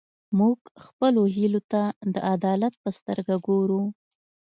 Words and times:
موږ 0.37 0.57
خپلو 0.85 1.21
هیلو 1.35 1.61
ته 1.71 1.81
د 2.13 2.15
عدالت 2.33 2.73
په 2.83 2.89
سترګه 2.97 3.35
ګورو. 3.47 3.81